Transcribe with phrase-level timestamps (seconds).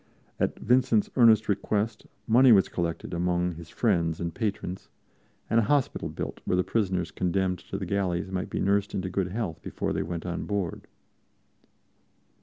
[0.39, 4.89] At Vincent's earnest request, money was collected among his friends and patrons,
[5.47, 9.11] and a hospital built where the prisoners condemned to the galleys might be nursed into
[9.11, 10.87] good health before they went on board.